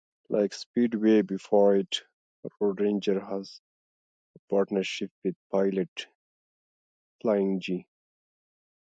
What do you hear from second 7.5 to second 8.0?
J.